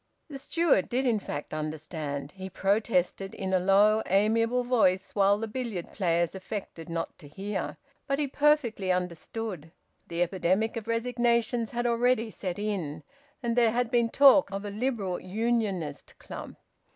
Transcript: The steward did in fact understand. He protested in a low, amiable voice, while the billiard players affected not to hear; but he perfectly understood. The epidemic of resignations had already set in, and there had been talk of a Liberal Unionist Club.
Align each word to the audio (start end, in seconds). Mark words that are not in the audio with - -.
The 0.29 0.39
steward 0.39 0.89
did 0.89 1.05
in 1.05 1.19
fact 1.19 1.53
understand. 1.53 2.31
He 2.31 2.49
protested 2.49 3.35
in 3.35 3.53
a 3.53 3.59
low, 3.59 4.01
amiable 4.07 4.63
voice, 4.63 5.11
while 5.13 5.37
the 5.37 5.47
billiard 5.47 5.91
players 5.93 6.33
affected 6.33 6.89
not 6.89 7.15
to 7.19 7.27
hear; 7.27 7.77
but 8.07 8.17
he 8.17 8.25
perfectly 8.27 8.91
understood. 8.91 9.71
The 10.07 10.23
epidemic 10.23 10.75
of 10.75 10.87
resignations 10.87 11.69
had 11.69 11.85
already 11.85 12.31
set 12.31 12.57
in, 12.57 13.03
and 13.43 13.55
there 13.55 13.69
had 13.73 13.91
been 13.91 14.09
talk 14.09 14.49
of 14.51 14.65
a 14.65 14.71
Liberal 14.71 15.19
Unionist 15.19 16.17
Club. 16.17 16.55